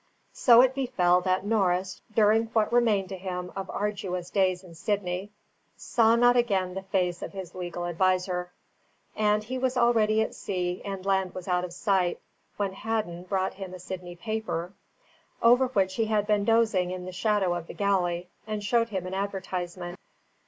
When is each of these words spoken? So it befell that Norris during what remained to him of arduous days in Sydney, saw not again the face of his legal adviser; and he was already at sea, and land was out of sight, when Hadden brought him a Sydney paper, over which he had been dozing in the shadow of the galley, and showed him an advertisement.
So 0.33 0.61
it 0.61 0.73
befell 0.73 1.21
that 1.21 1.45
Norris 1.45 2.01
during 2.15 2.45
what 2.53 2.73
remained 2.73 3.09
to 3.09 3.17
him 3.17 3.51
of 3.55 3.69
arduous 3.69 4.31
days 4.31 4.63
in 4.63 4.73
Sydney, 4.73 5.29
saw 5.77 6.15
not 6.15 6.35
again 6.35 6.73
the 6.73 6.81
face 6.81 7.21
of 7.21 7.33
his 7.33 7.53
legal 7.53 7.85
adviser; 7.85 8.49
and 9.15 9.43
he 9.43 9.59
was 9.59 9.77
already 9.77 10.23
at 10.23 10.33
sea, 10.33 10.81
and 10.83 11.05
land 11.05 11.35
was 11.35 11.47
out 11.47 11.63
of 11.65 11.71
sight, 11.71 12.19
when 12.57 12.73
Hadden 12.73 13.25
brought 13.25 13.53
him 13.53 13.75
a 13.75 13.79
Sydney 13.79 14.15
paper, 14.15 14.73
over 15.39 15.67
which 15.67 15.93
he 15.93 16.05
had 16.05 16.25
been 16.25 16.45
dozing 16.45 16.89
in 16.89 17.05
the 17.05 17.11
shadow 17.11 17.53
of 17.53 17.67
the 17.67 17.75
galley, 17.75 18.27
and 18.47 18.63
showed 18.63 18.89
him 18.89 19.05
an 19.05 19.13
advertisement. 19.13 19.99